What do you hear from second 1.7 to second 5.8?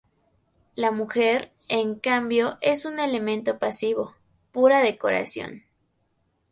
cambio, es un elemento pasivo, pura decoración.